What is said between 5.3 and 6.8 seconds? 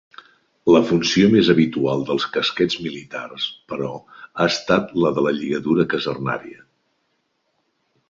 lligadura casernària.